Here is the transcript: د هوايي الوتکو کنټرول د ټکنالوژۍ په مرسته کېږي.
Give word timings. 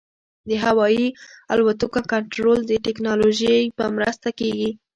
د 0.49 0.51
هوايي 0.63 1.07
الوتکو 1.53 1.99
کنټرول 2.13 2.59
د 2.65 2.71
ټکنالوژۍ 2.85 3.61
په 3.77 3.83
مرسته 3.97 4.27
کېږي. 4.39 4.69